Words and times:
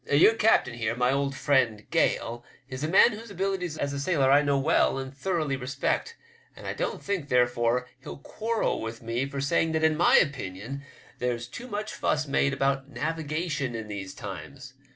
Your 0.11 0.33
captain 0.33 0.73
here, 0.73 0.95
my 0.95 1.11
old 1.11 1.35
friend 1.35 1.85
Gale, 1.91 2.43
is 2.67 2.83
a 2.83 2.87
man 2.87 3.11
whose 3.11 3.29
abilities 3.29 3.77
as 3.77 3.93
a 3.93 3.99
sailor 3.99 4.31
I 4.31 4.41
know 4.41 4.57
well 4.57 4.97
and 4.97 5.15
thoroughly 5.15 5.55
respect, 5.55 6.17
and 6.55 6.65
I 6.65 6.73
don't 6.73 7.03
think, 7.03 7.29
therefore, 7.29 7.87
he'll 7.99 8.17
quarrel 8.17 8.81
with 8.81 9.03
me 9.03 9.27
for 9.27 9.39
saying 9.41 9.73
that 9.73 9.83
in 9.83 9.95
my 9.95 10.17
opinion 10.17 10.81
there's 11.19 11.45
too 11.47 11.67
much 11.67 11.93
fuss 11.93 12.25
made 12.25 12.51
about 12.51 12.89
navigation 12.89 13.75
in 13.75 13.89
these 13.89 14.15
times. 14.15 14.73